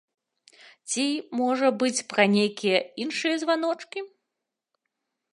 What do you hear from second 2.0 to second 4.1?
пра нейкія іншыя званочкі?